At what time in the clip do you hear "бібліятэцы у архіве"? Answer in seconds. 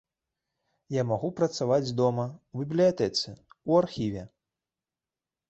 2.63-4.27